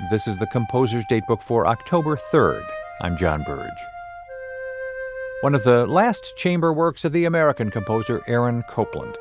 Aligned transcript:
This 0.00 0.26
is 0.26 0.36
the 0.38 0.46
Composer's 0.48 1.04
Datebook 1.04 1.40
for 1.40 1.68
October 1.68 2.16
3rd. 2.16 2.64
I'm 3.00 3.16
John 3.16 3.44
Burge. 3.44 3.70
One 5.42 5.54
of 5.54 5.62
the 5.62 5.86
last 5.86 6.32
chamber 6.36 6.72
works 6.72 7.04
of 7.04 7.12
the 7.12 7.26
American 7.26 7.70
composer 7.70 8.20
Aaron 8.26 8.64
Copland 8.68 9.16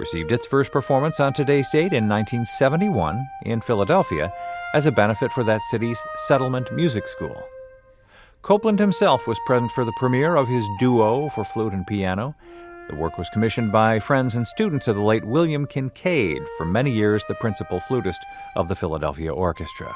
received 0.00 0.32
its 0.32 0.44
first 0.44 0.72
performance 0.72 1.20
on 1.20 1.32
today's 1.32 1.70
date 1.70 1.92
in 1.92 2.08
1971 2.08 3.24
in 3.44 3.60
Philadelphia 3.60 4.32
as 4.74 4.86
a 4.86 4.92
benefit 4.92 5.30
for 5.30 5.44
that 5.44 5.62
city's 5.70 6.00
Settlement 6.26 6.72
Music 6.72 7.06
School. 7.06 7.40
Copland 8.42 8.80
himself 8.80 9.28
was 9.28 9.38
present 9.46 9.70
for 9.70 9.84
the 9.84 9.94
premiere 9.96 10.34
of 10.34 10.48
his 10.48 10.66
duo 10.80 11.28
for 11.28 11.44
flute 11.44 11.72
and 11.72 11.86
piano. 11.86 12.34
The 12.88 12.96
work 12.96 13.16
was 13.16 13.30
commissioned 13.30 13.70
by 13.70 14.00
friends 14.00 14.34
and 14.34 14.44
students 14.44 14.88
of 14.88 14.96
the 14.96 15.02
late 15.02 15.24
William 15.24 15.68
Kincaid, 15.68 16.42
for 16.58 16.64
many 16.64 16.90
years 16.90 17.24
the 17.28 17.36
principal 17.36 17.78
flutist 17.78 18.20
of 18.56 18.66
the 18.66 18.74
Philadelphia 18.74 19.32
Orchestra. 19.32 19.94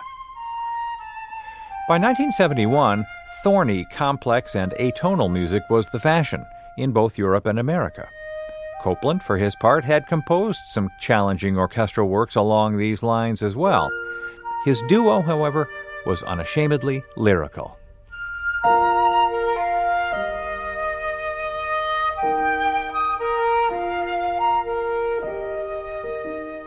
By 1.90 1.96
1971, 1.96 3.04
thorny, 3.42 3.84
complex, 3.84 4.54
and 4.54 4.70
atonal 4.78 5.28
music 5.28 5.64
was 5.68 5.88
the 5.88 5.98
fashion 5.98 6.46
in 6.78 6.92
both 6.92 7.18
Europe 7.18 7.46
and 7.46 7.58
America. 7.58 8.08
Copland, 8.80 9.24
for 9.24 9.36
his 9.36 9.56
part, 9.56 9.82
had 9.82 10.06
composed 10.06 10.60
some 10.66 10.88
challenging 11.00 11.58
orchestral 11.58 12.08
works 12.08 12.36
along 12.36 12.76
these 12.76 13.02
lines 13.02 13.42
as 13.42 13.56
well. 13.56 13.90
His 14.64 14.80
duo, 14.86 15.20
however, 15.20 15.68
was 16.06 16.22
unashamedly 16.22 17.02
lyrical. 17.16 17.76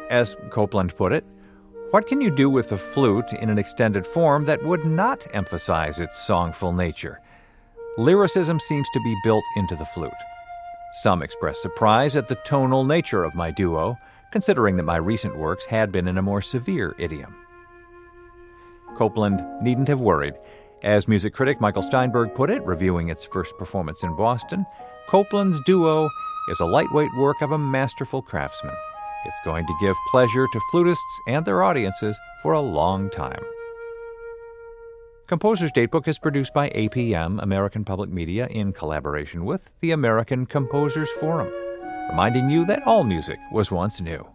As 0.10 0.36
Copland 0.50 0.94
put 0.98 1.14
it, 1.14 1.24
what 1.94 2.08
can 2.08 2.20
you 2.20 2.32
do 2.32 2.50
with 2.50 2.70
the 2.70 2.78
flute 2.78 3.32
in 3.34 3.52
an 3.52 3.60
extended 3.60 4.08
form 4.08 4.46
that 4.46 4.64
would 4.64 4.84
not 4.84 5.28
emphasize 5.32 6.00
its 6.00 6.18
songful 6.18 6.74
nature? 6.74 7.22
Lyricism 8.00 8.60
seems 8.60 8.88
to 8.92 9.00
be 9.04 9.16
built 9.24 9.44
into 9.58 9.76
the 9.76 9.86
flute. 9.86 10.12
Some 11.04 11.22
express 11.22 11.62
surprise 11.62 12.16
at 12.16 12.28
the 12.28 12.40
tonal 12.48 12.84
nature 12.84 13.24
of 13.24 13.36
my 13.36 13.52
duo, 13.52 13.96
considering 14.32 14.76
that 14.78 14.86
my 14.86 14.96
recent 14.96 15.38
works 15.38 15.66
had 15.66 15.92
been 15.92 16.08
in 16.08 16.18
a 16.18 16.24
more 16.24 16.42
severe 16.42 16.96
idiom. 16.98 17.36
Copland 18.96 19.44
needn't 19.62 19.88
have 19.88 20.02
worried. 20.02 20.34
As 20.82 21.08
music 21.08 21.36
critic 21.36 21.62
Michael 21.62 21.84
Steinberg 21.84 22.34
put 22.34 22.50
it, 22.50 22.66
reviewing 22.66 23.10
its 23.10 23.24
first 23.24 23.56
performance 23.60 24.02
in 24.02 24.16
Boston, 24.16 24.66
Copland's 25.08 25.62
duo 25.68 26.10
is 26.50 26.60
a 26.60 26.66
lightweight 26.66 27.14
work 27.20 27.40
of 27.44 27.52
a 27.52 27.60
masterful 27.60 28.24
craftsman. 28.24 28.74
It's 29.26 29.40
going 29.46 29.66
to 29.66 29.78
give 29.80 29.96
pleasure 30.12 30.48
to 30.52 30.60
flutists 30.72 31.20
and 31.28 31.46
their 31.46 31.64
audiences 31.64 32.18
for 32.42 32.54
a 32.54 32.62
long 32.62 33.10
time. 33.10 33.42
Composer's 35.28 35.72
Datebook 35.72 36.08
is 36.08 36.20
produced 36.20 36.54
by 36.54 36.70
APM, 36.72 37.42
American 37.42 37.86
Public 37.86 38.10
Media, 38.10 38.48
in 38.48 38.74
collaboration 38.74 39.46
with 39.46 39.70
the 39.80 39.92
American 39.92 40.46
Composers 40.46 41.10
Forum, 41.20 41.52
reminding 42.10 42.50
you 42.50 42.66
that 42.66 42.86
all 42.86 43.04
music 43.04 43.40
was 43.52 43.72
once 43.72 44.02
new. 44.02 44.33